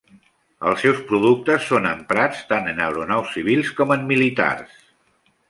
[0.69, 4.75] Els seus productes són emprats tant en aeronaus civils com en militars.